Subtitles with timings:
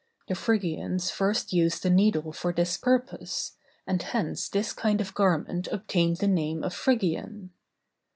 [0.27, 5.67] The Phrygians first used the needle for this purpose, and hence this kind of garment
[5.67, 7.51] obtained the name of Phrygian.